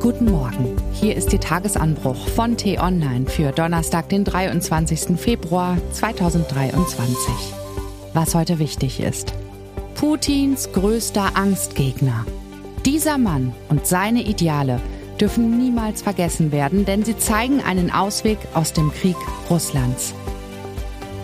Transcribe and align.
Guten 0.00 0.26
Morgen. 0.26 0.76
Hier 0.92 1.16
ist 1.16 1.32
Ihr 1.32 1.40
Tagesanbruch 1.40 2.28
von 2.28 2.56
T-Online 2.56 3.26
für 3.26 3.50
Donnerstag, 3.50 4.08
den 4.08 4.22
23. 4.22 5.18
Februar 5.18 5.76
2023. 5.90 7.34
Was 8.14 8.32
heute 8.36 8.60
wichtig 8.60 9.00
ist. 9.00 9.34
Putins 9.96 10.70
größter 10.72 11.36
Angstgegner. 11.36 12.24
Dieser 12.86 13.18
Mann 13.18 13.52
und 13.70 13.88
seine 13.88 14.22
Ideale 14.22 14.80
dürfen 15.20 15.58
niemals 15.58 16.02
vergessen 16.02 16.52
werden, 16.52 16.84
denn 16.84 17.04
sie 17.04 17.18
zeigen 17.18 17.60
einen 17.60 17.90
Ausweg 17.90 18.38
aus 18.54 18.72
dem 18.72 18.92
Krieg 18.92 19.16
Russlands. 19.50 20.14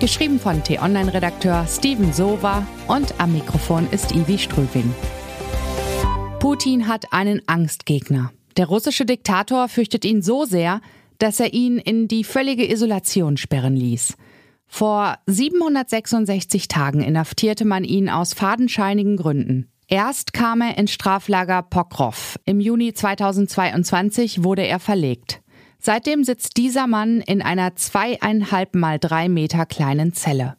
Geschrieben 0.01 0.41
von 0.41 0.65
T-Online-Redakteur 0.65 1.65
Steven 1.69 2.13
Sova 2.13 2.67
und 2.89 3.15
am 3.19 3.35
Mikrofon 3.35 3.87
ist 3.93 4.11
Ivi 4.11 4.37
Strüving. 4.37 4.93
Putin 6.41 6.89
hat 6.89 7.13
einen 7.13 7.41
Angstgegner. 7.47 8.33
Der 8.57 8.67
russische 8.67 9.05
Diktator 9.05 9.69
fürchtet 9.69 10.05
ihn 10.05 10.23
so 10.23 10.45
sehr, 10.45 10.81
dass 11.19 11.41
er 11.41 11.53
ihn 11.53 11.79
in 11.79 12.09
die 12.09 12.25
völlige 12.25 12.71
Isolation 12.71 13.37
sperren 13.37 13.77
ließ. 13.77 14.17
Vor 14.67 15.17
766 15.27 16.69
Tagen 16.69 17.01
inhaftierte 17.01 17.65
man 17.65 17.85
ihn 17.85 18.09
aus 18.09 18.35
fadenscheinigen 18.35 19.17
Gründen. 19.17 19.69
Erst 19.87 20.33
kam 20.33 20.61
er 20.61 20.79
ins 20.79 20.93
Straflager 20.93 21.63
Pokrov. 21.63 22.39
Im 22.45 22.61
Juni 22.61 22.95
2022 22.95 24.43
wurde 24.43 24.67
er 24.67 24.81
verlegt. 24.81 25.43
Seitdem 25.79 26.25
sitzt 26.25 26.57
dieser 26.57 26.87
Mann 26.87 27.21
in 27.21 27.43
einer 27.43 27.77
zweieinhalb 27.77 28.75
mal 28.75 28.99
drei 28.99 29.29
Meter 29.29 29.67
kleinen 29.67 30.15
Zelle. 30.15 30.57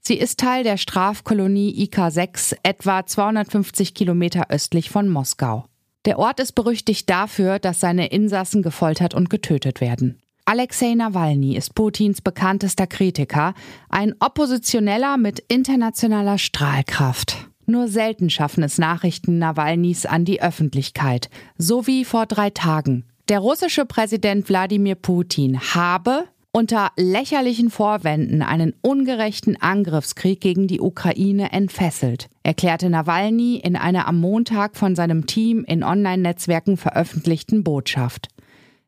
Sie 0.00 0.18
ist 0.18 0.40
Teil 0.40 0.64
der 0.64 0.78
Strafkolonie 0.78 1.86
IK6, 1.86 2.56
etwa 2.62 3.04
250 3.04 3.94
Kilometer 3.94 4.50
östlich 4.50 4.90
von 4.90 5.08
Moskau. 5.08 5.66
Der 6.04 6.18
Ort 6.18 6.40
ist 6.40 6.52
berüchtigt 6.52 7.08
dafür, 7.08 7.58
dass 7.58 7.80
seine 7.80 8.08
Insassen 8.08 8.62
gefoltert 8.62 9.14
und 9.14 9.30
getötet 9.30 9.80
werden. 9.80 10.20
Alexei 10.44 10.94
Nawalny 10.94 11.56
ist 11.56 11.74
Putins 11.74 12.20
bekanntester 12.20 12.86
Kritiker, 12.86 13.54
ein 13.88 14.14
Oppositioneller 14.20 15.16
mit 15.16 15.40
internationaler 15.48 16.36
Strahlkraft. 16.36 17.48
Nur 17.64 17.88
selten 17.88 18.28
schaffen 18.28 18.62
es 18.62 18.76
Nachrichten 18.76 19.38
Nawalnys 19.38 20.04
an 20.04 20.26
die 20.26 20.42
Öffentlichkeit, 20.42 21.30
so 21.56 21.86
wie 21.86 22.04
vor 22.04 22.26
drei 22.26 22.50
Tagen. 22.50 23.06
Der 23.30 23.38
russische 23.38 23.86
Präsident 23.86 24.46
Wladimir 24.50 24.96
Putin 24.96 25.58
habe 25.58 26.24
unter 26.56 26.92
lächerlichen 26.96 27.68
Vorwänden 27.68 28.40
einen 28.40 28.74
ungerechten 28.80 29.60
Angriffskrieg 29.60 30.40
gegen 30.40 30.68
die 30.68 30.80
Ukraine 30.80 31.50
entfesselt, 31.50 32.28
erklärte 32.44 32.88
Nawalny 32.88 33.56
in 33.56 33.74
einer 33.74 34.06
am 34.06 34.20
Montag 34.20 34.76
von 34.76 34.94
seinem 34.94 35.26
Team 35.26 35.64
in 35.66 35.82
Online-Netzwerken 35.82 36.76
veröffentlichten 36.76 37.64
Botschaft. 37.64 38.28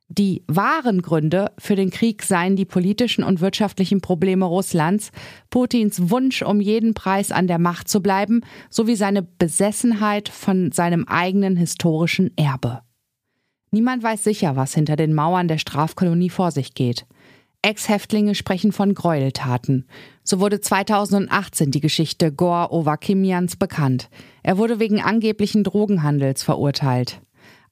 Die 0.06 0.45
wahren 0.47 1.03
Gründe 1.03 1.50
für 1.58 1.75
den 1.75 1.91
Krieg 1.91 2.23
seien 2.23 2.55
die 2.55 2.64
politischen 2.64 3.25
und 3.25 3.41
wirtschaftlichen 3.41 4.01
Probleme 4.01 4.45
Russlands, 4.45 5.11
Putins 5.51 6.08
Wunsch, 6.08 6.42
um 6.42 6.61
jeden 6.61 6.95
Preis 6.95 7.33
an 7.33 7.48
der 7.48 7.58
Macht 7.58 7.89
zu 7.89 8.01
bleiben, 8.01 8.42
sowie 8.70 8.95
seine 8.95 9.23
Besessenheit 9.23 10.28
von 10.28 10.70
seinem 10.70 11.05
eigenen 11.08 11.56
historischen 11.56 12.30
Erbe. 12.36 12.83
Niemand 13.73 14.05
weiß 14.05 14.23
sicher, 14.23 14.55
was 14.55 14.73
hinter 14.73 14.95
den 14.95 15.12
Mauern 15.12 15.48
der 15.48 15.58
Strafkolonie 15.58 16.30
vor 16.30 16.53
sich 16.53 16.75
geht. 16.75 17.06
Ex-Häftlinge 17.67 18.36
sprechen 18.36 18.70
von 18.70 18.95
Gräueltaten. 18.95 19.86
So 20.22 20.39
wurde 20.39 20.61
2018 20.61 21.73
die 21.73 21.81
Geschichte 21.81 22.31
Gor 22.31 22.73
Ovakimians 22.73 23.56
bekannt. 23.56 24.08
Er 24.45 24.56
wurde 24.56 24.78
wegen 24.78 25.00
angeblichen 25.00 25.64
Drogenhandels 25.64 26.45
verurteilt. 26.45 27.20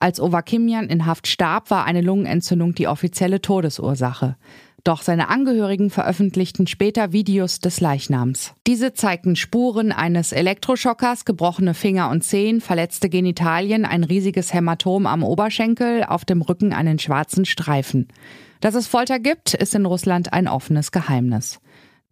Als 0.01 0.19
Ovakimian 0.19 0.89
in 0.89 1.07
Haft 1.07 1.29
starb, 1.29 1.71
war 1.71 1.85
eine 1.85 2.01
Lungenentzündung 2.01 2.75
die 2.75 2.89
offizielle 2.89 3.41
Todesursache. 3.41 4.37
Doch 4.85 5.01
seine 5.01 5.31
Angehörigen 5.31 5.89
veröffentlichten 5.89 6.67
später 6.67 7.11
Videos 7.11 7.59
des 7.59 7.81
Leichnams. 7.81 8.53
Diese 8.67 8.93
zeigten 8.93 9.35
Spuren 9.35 9.93
eines 9.93 10.31
Elektroschockers, 10.31 11.25
gebrochene 11.25 11.73
Finger 11.73 12.11
und 12.11 12.23
Zehen, 12.23 12.61
verletzte 12.61 13.09
Genitalien, 13.09 13.87
ein 13.87 14.05
riesiges 14.05 14.53
Hämatom 14.53 15.07
am 15.07 15.23
Oberschenkel, 15.23 16.05
auf 16.05 16.27
dem 16.27 16.43
Rücken 16.43 16.75
einen 16.75 16.99
schwarzen 16.99 17.47
Streifen. 17.47 18.09
Dass 18.61 18.75
es 18.75 18.87
Folter 18.87 19.19
gibt, 19.19 19.55
ist 19.55 19.75
in 19.75 19.87
Russland 19.87 20.35
ein 20.35 20.49
offenes 20.49 20.93
Geheimnis. 20.93 21.61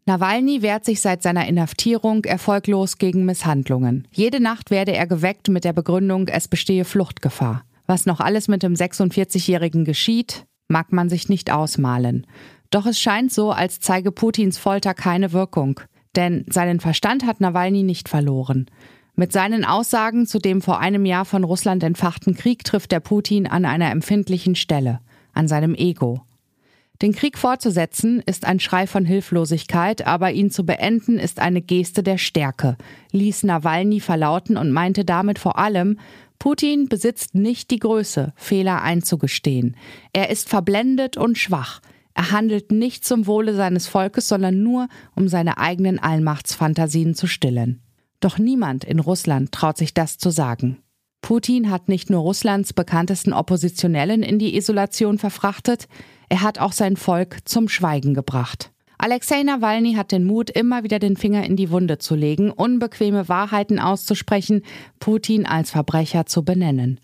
Nawalny 0.07 0.63
wehrt 0.63 0.87
sich 0.87 1.03
seit 1.03 1.23
seiner 1.23 1.47
Inhaftierung 1.47 2.25
erfolglos 2.25 2.97
gegen 2.97 3.27
Misshandlungen. 3.27 4.09
Jede 4.13 4.41
Nacht 4.41 4.71
werde 4.71 4.93
er 4.93 5.07
geweckt 5.07 5.49
mit 5.51 5.65
der 5.65 5.75
Begründung, 5.75 6.27
es 6.29 6.49
bestehe 6.49 6.87
Fluchtgefahr. 6.87 7.65
Was 7.87 8.07
noch 8.07 8.21
alles 8.21 8.49
mit 8.49 8.63
dem 8.63 8.73
46-Jährigen 8.73 9.85
geschieht, 9.85 10.47
mag 10.69 10.91
man 10.91 11.11
sich 11.11 11.29
nicht 11.29 11.53
ausmalen. 11.53 12.27
Doch 12.73 12.87
es 12.87 12.99
scheint 12.99 13.31
so, 13.31 13.51
als 13.51 13.81
zeige 13.81 14.11
Putins 14.11 14.57
Folter 14.57 14.95
keine 14.95 15.33
Wirkung. 15.33 15.79
Denn 16.17 16.47
seinen 16.49 16.81
Verstand 16.81 17.27
hat 17.27 17.41
Nawalny 17.41 17.83
nicht 17.83 18.09
verloren. 18.09 18.67
Mit 19.15 19.31
seinen 19.31 19.67
Aussagen 19.67 20.27
zu 20.27 20.39
dem 20.39 20.63
vor 20.63 20.81
einem 20.81 21.05
Jahr 21.05 21.27
von 21.27 21.45
Russland 21.45 21.83
entfachten 21.83 22.35
Krieg 22.35 22.65
trifft 22.65 22.91
der 22.91 23.01
Putin 23.01 23.47
an 23.47 23.67
einer 23.67 23.91
empfindlichen 23.91 24.55
Stelle, 24.55 25.01
an 25.35 25.49
seinem 25.49 25.75
Ego. 25.75 26.23
Den 27.03 27.13
Krieg 27.13 27.37
fortzusetzen 27.37 28.23
ist 28.25 28.47
ein 28.47 28.59
Schrei 28.59 28.87
von 28.87 29.05
Hilflosigkeit, 29.05 30.07
aber 30.07 30.33
ihn 30.33 30.51
zu 30.51 30.65
beenden 30.65 31.19
ist 31.19 31.41
eine 31.41 31.61
Geste 31.61 32.03
der 32.03 32.17
Stärke, 32.17 32.79
ließ 33.11 33.43
Nawalny 33.43 34.01
verlauten 34.01 34.57
und 34.57 34.73
meinte 34.73 35.05
damit 35.05 35.39
vor 35.39 35.59
allem, 35.59 35.99
Putin 36.39 36.89
besitzt 36.89 37.35
nicht 37.35 37.71
die 37.71 37.81
Größe, 37.81 38.33
Fehler 38.35 38.81
einzugestehen. 38.83 39.77
Er 40.15 40.31
ist 40.31 40.49
verblendet 40.49 41.19
und 41.19 41.37
schwach. 41.37 41.83
Er 42.15 42.31
handelt 42.31 42.73
nicht 42.73 43.05
zum 43.05 43.27
Wohle 43.27 43.55
seines 43.55 43.87
Volkes, 43.87 44.29
sondern 44.29 44.63
nur, 44.63 44.89
um 45.15 45.29
seine 45.29 45.59
eigenen 45.59 45.99
Allmachtsfantasien 45.99 47.15
zu 47.15 47.27
stillen. 47.27 47.81
Doch 48.21 48.39
niemand 48.39 48.85
in 48.85 49.01
Russland 49.01 49.53
traut 49.53 49.77
sich 49.77 49.95
das 49.95 50.19
zu 50.19 50.31
sagen. 50.31 50.79
Putin 51.23 51.71
hat 51.71 51.89
nicht 51.89 52.11
nur 52.11 52.21
Russlands 52.21 52.73
bekanntesten 52.73 53.33
Oppositionellen 53.33 54.23
in 54.23 54.39
die 54.39 54.57
Isolation 54.57 55.19
verfrachtet, 55.19 55.89
er 56.29 56.43
hat 56.43 56.59
auch 56.59 56.73
sein 56.73 56.97
Volk 56.97 57.39
zum 57.45 57.69
Schweigen 57.69 58.15
gebracht. 58.15 58.73
Alexei 58.99 59.43
Nawalny 59.43 59.95
hat 59.95 60.13
den 60.13 60.25
Mut, 60.25 60.49
immer 60.51 60.85
wieder 60.85 60.99
den 60.99 61.17
Finger 61.17 61.45
in 61.45 61.57
die 61.57 61.71
Wunde 61.71 61.99
zu 61.99 62.15
legen, 62.15 62.51
unbequeme 62.51 63.29
Wahrheiten 63.29 63.79
auszusprechen, 63.79 64.63
Putin 65.01 65.45
als 65.45 65.73
Verbrecher 65.73 66.27
zu 66.27 66.45
benennen. 66.45 67.01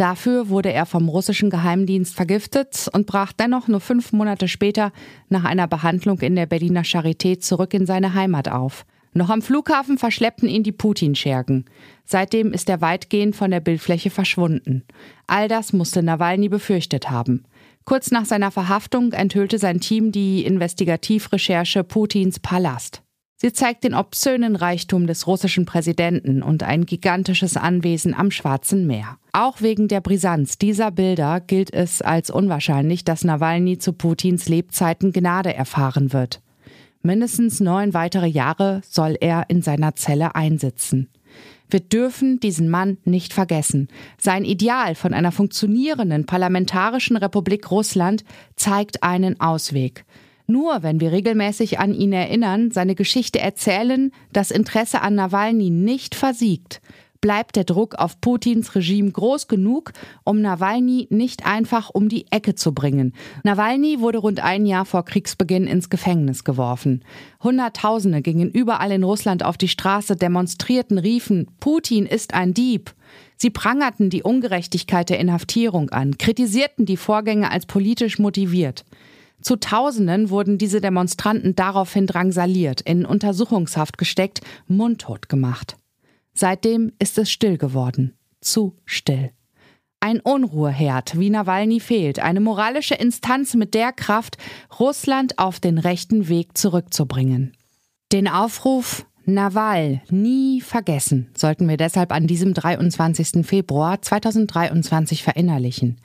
Dafür 0.00 0.48
wurde 0.48 0.72
er 0.72 0.86
vom 0.86 1.10
russischen 1.10 1.50
Geheimdienst 1.50 2.14
vergiftet 2.14 2.88
und 2.94 3.06
brach 3.06 3.34
dennoch 3.34 3.68
nur 3.68 3.80
fünf 3.80 4.14
Monate 4.14 4.48
später 4.48 4.92
nach 5.28 5.44
einer 5.44 5.68
Behandlung 5.68 6.20
in 6.20 6.36
der 6.36 6.46
Berliner 6.46 6.84
Charité 6.84 7.38
zurück 7.38 7.74
in 7.74 7.84
seine 7.84 8.14
Heimat 8.14 8.48
auf. 8.48 8.86
Noch 9.12 9.28
am 9.28 9.42
Flughafen 9.42 9.98
verschleppten 9.98 10.48
ihn 10.48 10.62
die 10.62 10.72
Putin-Schergen. 10.72 11.66
Seitdem 12.06 12.54
ist 12.54 12.70
er 12.70 12.80
weitgehend 12.80 13.36
von 13.36 13.50
der 13.50 13.60
Bildfläche 13.60 14.08
verschwunden. 14.08 14.84
All 15.26 15.48
das 15.48 15.74
musste 15.74 16.02
Nawalny 16.02 16.48
befürchtet 16.48 17.10
haben. 17.10 17.44
Kurz 17.84 18.10
nach 18.10 18.24
seiner 18.24 18.50
Verhaftung 18.50 19.12
enthüllte 19.12 19.58
sein 19.58 19.80
Team 19.80 20.12
die 20.12 20.46
Investigativrecherche 20.46 21.84
Putins 21.84 22.40
Palast. 22.40 23.02
Sie 23.42 23.54
zeigt 23.54 23.84
den 23.84 23.94
obszönen 23.94 24.54
Reichtum 24.54 25.06
des 25.06 25.26
russischen 25.26 25.64
Präsidenten 25.64 26.42
und 26.42 26.62
ein 26.62 26.84
gigantisches 26.84 27.56
Anwesen 27.56 28.12
am 28.12 28.30
Schwarzen 28.30 28.86
Meer. 28.86 29.16
Auch 29.32 29.62
wegen 29.62 29.88
der 29.88 30.02
Brisanz 30.02 30.58
dieser 30.58 30.90
Bilder 30.90 31.40
gilt 31.40 31.72
es 31.72 32.02
als 32.02 32.28
unwahrscheinlich, 32.28 33.02
dass 33.02 33.24
Nawalny 33.24 33.78
zu 33.78 33.94
Putins 33.94 34.50
Lebzeiten 34.50 35.12
Gnade 35.12 35.54
erfahren 35.54 36.12
wird. 36.12 36.42
Mindestens 37.00 37.60
neun 37.60 37.94
weitere 37.94 38.26
Jahre 38.26 38.82
soll 38.86 39.16
er 39.18 39.46
in 39.48 39.62
seiner 39.62 39.96
Zelle 39.96 40.34
einsitzen. 40.34 41.08
Wir 41.70 41.80
dürfen 41.80 42.40
diesen 42.40 42.68
Mann 42.68 42.98
nicht 43.06 43.32
vergessen. 43.32 43.88
Sein 44.18 44.44
Ideal 44.44 44.94
von 44.94 45.14
einer 45.14 45.32
funktionierenden 45.32 46.26
parlamentarischen 46.26 47.16
Republik 47.16 47.70
Russland 47.70 48.22
zeigt 48.56 49.02
einen 49.02 49.40
Ausweg. 49.40 50.04
Nur 50.50 50.82
wenn 50.82 50.98
wir 51.00 51.12
regelmäßig 51.12 51.78
an 51.78 51.94
ihn 51.94 52.12
erinnern, 52.12 52.72
seine 52.72 52.96
Geschichte 52.96 53.38
erzählen, 53.38 54.10
das 54.32 54.50
Interesse 54.50 55.00
an 55.00 55.14
Nawalny 55.14 55.70
nicht 55.70 56.16
versiegt, 56.16 56.80
bleibt 57.20 57.54
der 57.54 57.62
Druck 57.62 57.94
auf 57.94 58.20
Putins 58.20 58.74
Regime 58.74 59.12
groß 59.12 59.46
genug, 59.46 59.92
um 60.24 60.40
Nawalny 60.40 61.06
nicht 61.08 61.46
einfach 61.46 61.90
um 61.90 62.08
die 62.08 62.26
Ecke 62.32 62.56
zu 62.56 62.74
bringen. 62.74 63.14
Nawalny 63.44 64.00
wurde 64.00 64.18
rund 64.18 64.40
ein 64.40 64.66
Jahr 64.66 64.86
vor 64.86 65.04
Kriegsbeginn 65.04 65.68
ins 65.68 65.88
Gefängnis 65.88 66.42
geworfen. 66.42 67.04
Hunderttausende 67.44 68.20
gingen 68.20 68.50
überall 68.50 68.90
in 68.90 69.04
Russland 69.04 69.44
auf 69.44 69.56
die 69.56 69.68
Straße, 69.68 70.16
demonstrierten, 70.16 70.98
riefen, 70.98 71.46
Putin 71.60 72.06
ist 72.06 72.34
ein 72.34 72.54
Dieb. 72.54 72.92
Sie 73.36 73.50
prangerten 73.50 74.10
die 74.10 74.24
Ungerechtigkeit 74.24 75.10
der 75.10 75.20
Inhaftierung 75.20 75.90
an, 75.90 76.18
kritisierten 76.18 76.86
die 76.86 76.96
Vorgänge 76.96 77.52
als 77.52 77.66
politisch 77.66 78.18
motiviert. 78.18 78.84
Zu 79.40 79.56
Tausenden 79.56 80.30
wurden 80.30 80.58
diese 80.58 80.80
Demonstranten 80.80 81.54
daraufhin 81.54 82.06
drangsaliert, 82.06 82.80
in 82.82 83.06
Untersuchungshaft 83.06 83.98
gesteckt, 83.98 84.40
mundtot 84.66 85.28
gemacht. 85.28 85.76
Seitdem 86.34 86.92
ist 86.98 87.18
es 87.18 87.30
still 87.30 87.58
geworden. 87.58 88.14
Zu 88.40 88.76
still. 88.84 89.30
Ein 90.02 90.20
Unruheherd 90.20 91.18
wie 91.18 91.28
Nawalny 91.28 91.78
fehlt, 91.78 92.20
eine 92.20 92.40
moralische 92.40 92.94
Instanz 92.94 93.54
mit 93.54 93.74
der 93.74 93.92
Kraft, 93.92 94.38
Russland 94.78 95.38
auf 95.38 95.60
den 95.60 95.76
rechten 95.76 96.28
Weg 96.28 96.56
zurückzubringen. 96.56 97.52
Den 98.10 98.26
Aufruf 98.26 99.04
Nawal 99.26 100.00
nie 100.10 100.62
vergessen 100.62 101.28
sollten 101.36 101.68
wir 101.68 101.76
deshalb 101.76 102.12
an 102.12 102.26
diesem 102.26 102.54
23. 102.54 103.46
Februar 103.46 104.00
2023 104.00 105.22
verinnerlichen. 105.22 105.98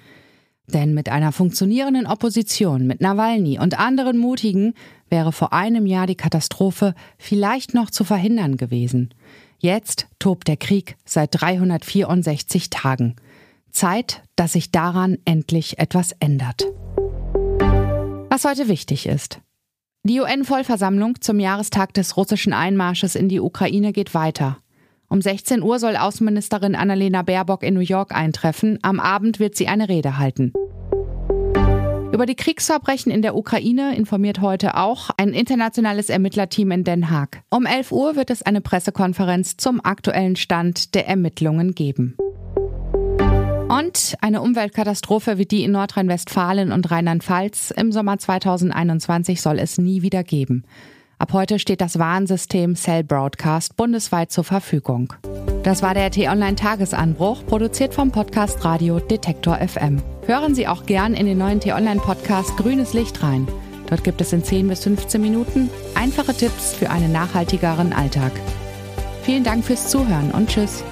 Denn 0.68 0.94
mit 0.94 1.10
einer 1.10 1.32
funktionierenden 1.32 2.08
Opposition, 2.08 2.88
mit 2.88 3.02
Nawalny 3.02 3.60
und 3.60 3.80
anderen 3.80 4.18
Mutigen 4.18 4.74
wäre 5.10 5.32
vor 5.32 5.54
einem 5.54 5.86
Jahr 5.86 6.08
die 6.08 6.16
Katastrophe 6.16 6.96
vielleicht 7.18 7.74
noch 7.74 7.92
zu 7.92 8.04
verhindern 8.04 8.58
gewesen. 8.58 9.14
Jetzt 9.60 10.08
tobt 10.20 10.48
der 10.48 10.58
Krieg 10.58 10.98
seit 11.06 11.30
364 11.40 12.70
Tagen. 12.70 13.16
Zeit, 13.72 14.24
dass 14.36 14.54
sich 14.54 14.72
daran 14.72 15.18
endlich 15.26 15.80
etwas 15.80 16.14
ändert. 16.20 16.66
Was 18.30 18.46
heute 18.46 18.68
wichtig 18.68 19.06
ist. 19.06 19.42
Die 20.04 20.20
UN-Vollversammlung 20.20 21.22
zum 21.22 21.40
Jahrestag 21.40 21.94
des 21.94 22.16
russischen 22.16 22.54
Einmarsches 22.54 23.16
in 23.16 23.28
die 23.28 23.40
Ukraine 23.40 23.92
geht 23.92 24.14
weiter. 24.14 24.60
Um 25.08 25.22
16 25.22 25.62
Uhr 25.62 25.80
soll 25.80 25.96
Außenministerin 25.96 26.76
Annalena 26.76 27.22
Baerbock 27.22 27.64
in 27.64 27.74
New 27.74 27.80
York 27.80 28.14
eintreffen. 28.14 28.80
Am 28.82 29.00
Abend 29.00 29.40
wird 29.40 29.56
sie 29.56 29.68
eine 29.68 29.88
Rede 29.88 30.18
halten. 30.18 30.52
Über 32.12 32.26
die 32.26 32.36
Kriegsverbrechen 32.36 33.12
in 33.12 33.22
der 33.22 33.36
Ukraine 33.36 33.96
informiert 33.96 34.40
heute 34.40 34.78
auch 34.78 35.10
ein 35.18 35.34
internationales 35.34 36.10
Ermittlerteam 36.10 36.72
in 36.72 36.84
Den 36.86 37.10
Haag. 37.10 37.42
Um 37.50 37.66
11 37.66 37.92
Uhr 37.92 38.16
wird 38.16 38.30
es 38.30 38.42
eine 38.42 38.62
Pressekonferenz 38.62 39.58
zum 39.58 39.84
aktuellen 39.84 40.38
Stand 40.38 40.96
der 40.96 41.08
Ermittlungen 41.08 41.76
geben. 41.76 42.16
Und 43.68 44.16
eine 44.22 44.42
Umweltkatastrophe 44.42 45.38
wie 45.38 45.46
die 45.46 45.64
in 45.64 45.72
Nordrhein-Westfalen 45.72 46.72
und 46.72 46.90
Rheinland-Pfalz 46.90 47.72
im 47.72 47.92
Sommer 47.92 48.18
2021 48.18 49.42
soll 49.42 49.60
es 49.60 49.78
nie 49.78 50.02
wieder 50.02 50.24
geben. 50.24 50.64
Ab 51.18 51.32
heute 51.32 51.60
steht 51.60 51.80
das 51.80 51.98
Warnsystem 51.98 52.76
Cell 52.76 53.04
Broadcast 53.04 53.78
bundesweit 53.78 54.32
zur 54.32 54.44
Verfügung. 54.44 55.14
Das 55.64 55.82
war 55.82 55.94
der 55.94 56.12
T-Online-Tagesanbruch, 56.12 57.46
produziert 57.48 57.94
vom 57.94 58.12
Podcast 58.12 58.64
Radio 58.66 59.00
Detektor 59.00 59.58
FM. 59.58 60.02
Hören 60.26 60.54
Sie 60.54 60.68
auch 60.68 60.86
gern 60.86 61.14
in 61.14 61.26
den 61.26 61.38
neuen 61.38 61.60
T-Online-Podcast 61.60 62.58
Grünes 62.58 62.94
Licht 62.94 63.24
rein. 63.24 63.48
Dort 63.88 64.04
gibt 64.04 64.20
es 64.20 64.34
in 64.34 64.44
10 64.44 64.68
bis 64.68 64.84
15 64.84 65.22
Minuten 65.22 65.70
einfache 65.96 66.34
Tipps 66.34 66.74
für 66.74 66.90
einen 66.90 67.12
nachhaltigeren 67.12 67.94
Alltag. 67.94 68.32
Vielen 69.24 69.44
Dank 69.44 69.64
fürs 69.64 69.88
Zuhören 69.90 70.32
und 70.32 70.50
Tschüss. 70.50 70.84